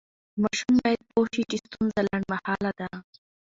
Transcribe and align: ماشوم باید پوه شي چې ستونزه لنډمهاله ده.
ماشوم 0.41 0.75
باید 0.83 1.01
پوه 1.11 1.25
شي 1.33 1.43
چې 1.49 1.57
ستونزه 1.65 2.01
لنډمهاله 2.07 2.71
ده. 2.79 2.87